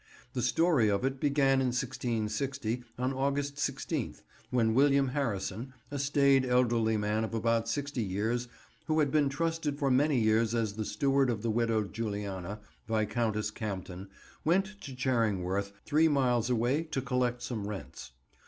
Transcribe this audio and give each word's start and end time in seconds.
The 0.33 0.41
story 0.41 0.89
of 0.89 1.05
it 1.05 1.19
began 1.19 1.61
in 1.61 1.67
1660, 1.67 2.83
on 2.97 3.13
August 3.13 3.57
16th, 3.57 4.23
when 4.49 4.73
William 4.73 5.09
Harrison, 5.09 5.75
a 5.91 5.99
staid 5.99 6.43
elderly 6.43 6.97
man 6.97 7.23
of 7.23 7.35
about 7.35 7.69
sixty 7.69 8.01
years, 8.01 8.47
who 8.87 8.97
had 8.97 9.11
been 9.11 9.29
trusted 9.29 9.77
for 9.77 9.91
many 9.91 10.19
years 10.19 10.55
as 10.55 10.73
the 10.73 10.85
steward 10.85 11.29
of 11.29 11.43
the 11.43 11.51
widowed 11.51 11.93
Juliana, 11.93 12.61
Viscountess 12.87 13.51
Campden, 13.51 14.07
went 14.43 14.65
to 14.81 14.95
Charingworth, 14.95 15.71
three 15.85 16.07
miles 16.07 16.49
away, 16.49 16.81
to 16.85 17.01
collect 17.03 17.43
some 17.43 17.67
rents. 17.67 18.09